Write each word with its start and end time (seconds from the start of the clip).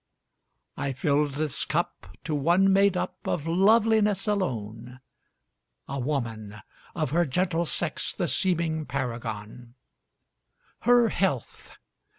I 0.77 0.93
filled 0.93 1.33
this 1.33 1.63
cup 1.63 2.17
to 2.23 2.33
one 2.33 2.73
made 2.73 2.97
up 2.97 3.17
of 3.23 3.45
loveliness 3.47 4.27
alone,A 4.27 5.99
woman, 5.99 6.55
of 6.95 7.11
her 7.11 7.23
gentle 7.23 7.65
sex 7.67 8.11
the 8.11 8.27
seeming 8.27 8.87
paragon—Her 8.87 11.09
health! 11.09 11.77